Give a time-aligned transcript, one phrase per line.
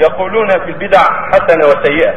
[0.00, 0.98] يقولون في البدع
[1.32, 2.14] حسنة وسيئة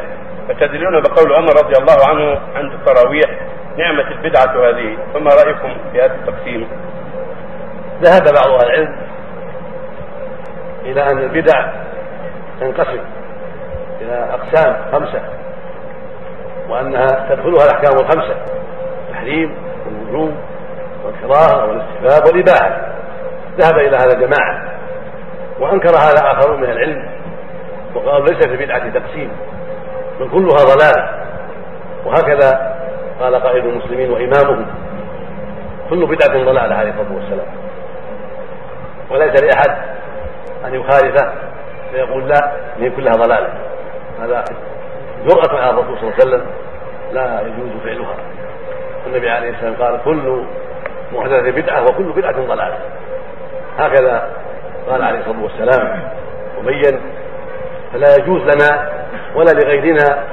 [0.48, 3.30] فتدلون بقول عمر رضي الله عنه عند التراويح
[3.78, 6.68] نعمة البدعة هذه فما رأيكم في هذا التقسيم؟
[8.02, 8.96] ذهب بعض أهل العلم
[10.84, 11.72] إلى أن البدع
[12.60, 13.00] تنقسم
[14.00, 15.22] إلى أقسام خمسة
[16.68, 18.36] وأنها تدخلها الأحكام الخمسة
[19.08, 19.56] التحريم
[19.86, 20.34] والوجوب
[21.04, 22.94] والكراهة والاستحباب والإباحة
[23.58, 24.74] ذهب إلى هذا جماعة
[25.60, 27.08] وأنكر هذا آخرون من العلم
[27.94, 29.30] وقالوا ليس في البدعه تقسيم
[30.20, 31.24] بل كلها ضلال
[32.04, 32.76] وهكذا
[33.20, 34.66] قال قائد المسلمين وإمامهم
[35.90, 37.46] كل بدعة ضلالة عليه الصلاة والسلام.
[39.10, 39.76] وليس لأحد
[40.66, 41.32] أن يخالفه
[41.92, 43.48] فيقول لا هي كلها ضلالة.
[44.22, 44.44] هذا
[45.28, 46.46] جرأة على الرسول صلى الله عليه وسلم
[47.12, 48.16] لا يجوز فعلها.
[49.06, 50.44] النبي عليه السلام قال كل
[51.12, 52.78] محدثة بدعة وكل بدعة ضلالة.
[53.78, 54.30] هكذا
[54.90, 56.10] قال عليه الصلاة والسلام
[56.58, 57.00] وبين
[57.94, 58.88] فلا يجوز لنا
[59.34, 60.24] ولا لغيرنا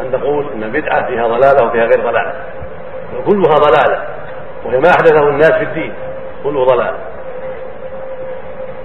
[0.00, 2.32] أن نقول أن البدعة فيها ضلالة وفيها غير ضلالة.
[3.26, 4.04] كلها ضلالة
[4.64, 5.94] وهي ما أحدثه الناس في الدين
[6.44, 6.94] كله ضلال.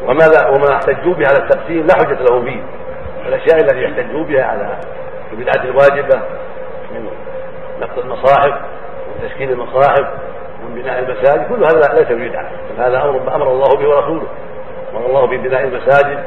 [0.04, 2.62] وماذا وما احتجوا به على التقسيم لا حجة لهم فيه.
[3.28, 4.78] الأشياء التي يحتجوا بها على
[5.32, 6.22] البدعة الواجبة
[6.92, 7.10] من
[7.82, 8.54] نقد المصاحف
[9.16, 10.08] وتشكيل المصاحف
[10.64, 14.28] ومن بناء المساجد كل هذا ليس بدعة هذا أمر أمر الله به ورسوله.
[14.96, 16.24] أمر الله ببناء المساجد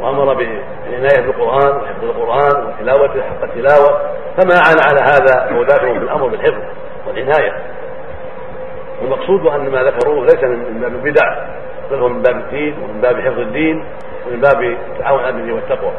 [0.00, 4.00] وأمر بالعناية بالقرآن وحفظ القرآن وتلاوته حق التلاوة.
[4.36, 6.62] فما أعان على هذا فهو داخل في الأمر بالحفظ
[7.06, 7.52] والعناية.
[9.02, 11.36] والمقصود أن ما ذكروه ليس من باب البدع
[11.90, 13.84] بل هو من باب الدين ومن باب حفظ الدين
[14.26, 15.92] ومن باب التعاون على والتقوى.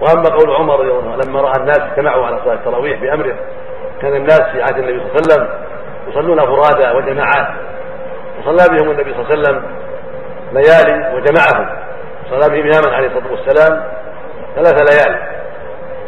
[0.00, 3.34] وأما قول عمر رضي الله عنه لما رأى الناس اجتمعوا على صلاة التراويح بأمره
[4.00, 5.48] كان الناس في عهد النبي صلى الله عليه وسلم
[6.08, 7.48] يصلون فرادى وجماعات.
[8.40, 9.62] وصلى بهم النبي صلى الله عليه وسلم
[10.52, 11.81] ليالي وجمعهم.
[12.32, 13.82] صلى بهم اماما عليه الصلاة والسلام
[14.56, 15.18] ثلاث ليالي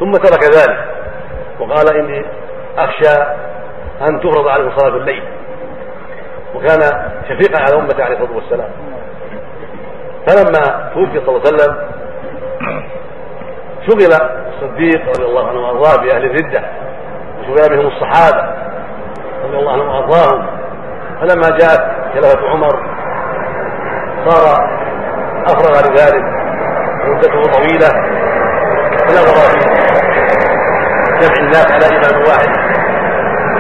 [0.00, 0.84] ثم ترك ذلك.
[1.61, 2.25] وقال إني
[2.78, 3.22] أخشى
[4.08, 5.23] أن تفرض عليكم صلاة الليل.
[6.55, 6.80] وكان
[7.29, 8.68] شفيقا على أمته عليه الصلاة والسلام.
[10.27, 11.77] فلما توفي صلى الله عليه وسلم
[13.86, 14.13] شغل
[14.55, 16.63] الصديق رضي الله عنه وأرضاه بأهل الردة.
[17.40, 18.55] وشغل بهم الصحابة
[19.45, 20.46] رضي الله عنهم وأرضاهم.
[21.20, 21.83] فلما جاءت
[22.14, 22.95] خلافة عمر
[24.29, 24.83] صار
[25.47, 26.25] أفرغ لذلك.
[27.05, 27.91] مدته طويلة.
[29.07, 29.59] فنظر في
[31.21, 32.51] جمع الناس على إمام واحد.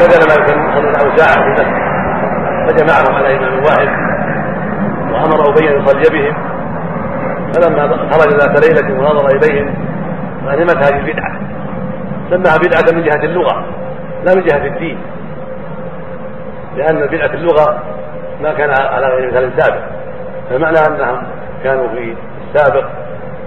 [0.00, 0.34] بدل ما
[0.80, 1.84] له ساعه في المسجد.
[2.66, 3.88] فجمعهم على إمام واحد.
[5.12, 6.34] وأمر أبي أن يصلي بهم.
[7.54, 9.74] فلما خرج ذات ليلة ونظر إليهم
[10.46, 11.32] غنمت هذه البدعة.
[12.30, 13.64] سماها بدعة من جهة اللغة
[14.24, 14.98] لا من جهة الدين.
[16.76, 17.82] لأن بدعة اللغة
[18.42, 19.80] ما كان على غير مثال سابق
[20.50, 21.22] فمعنى انهم
[21.64, 22.84] كانوا في السابق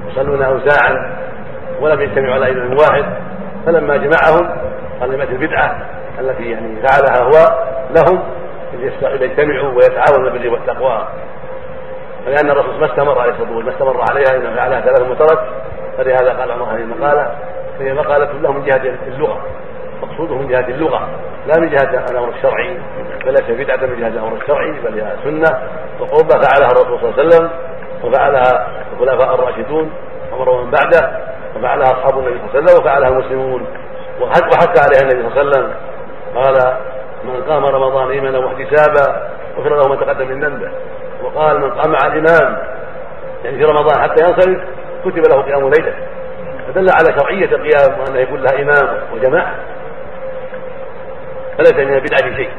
[0.07, 1.17] يصلون اوساعا
[1.81, 3.05] ولم يجتمعوا على امام واحد
[3.65, 4.57] فلما جمعهم
[5.01, 5.77] غنمت البدعة
[6.19, 8.23] التي يعني فعلها هو لهم
[9.21, 11.07] يجتمعوا ويتعاونوا بالبر والتقوى
[12.25, 15.39] فلان الرسول ما استمر عليه والسلام ما استمر عليها إنما فعلها ثلاث وترك
[15.97, 17.31] فلهذا قال عمر هذه المقالة
[17.79, 19.41] فهي مقالة له من جهة اللغة.
[20.01, 21.07] مقصوده من جهة اللغة
[21.47, 22.77] لا من جهة الأمر الشرعي.
[23.25, 25.61] فليس بدعة من جهة الأمر الشرعي بل هي سنة.
[25.99, 27.49] وقربة فعلها الرسول صلى الله عليه وسلم
[28.03, 29.91] وفعلها الخلفاء الراشدون
[30.33, 31.19] عمر ومن بعده
[31.55, 33.67] وفعلها أصحاب النبي صلى الله عليه وسلم وفعلها المسلمون.
[34.21, 35.73] وحث عليها النبي صلى الله عليه وسلم
[36.35, 36.77] قال
[37.23, 40.71] من قام رمضان إيمانا واحتسابا غفر له ما تقدم من ذنبه.
[41.23, 42.57] وقال من قام مع الإمام
[43.43, 44.63] يعني في رمضان حتى ينصرف
[45.05, 45.93] كتب له قيام ليلة.
[46.67, 49.55] فدل على شرعية القيام وأنه يكون لها إمام وجماعة.
[51.57, 52.49] فليس من البدعة شيء.